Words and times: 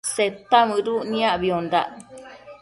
Seta 0.13 0.59
mëduc 0.69 1.01
niacbiondac 1.09 1.89